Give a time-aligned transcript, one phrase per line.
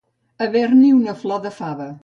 [0.45, 1.91] Haver-n'hi una flor de fava.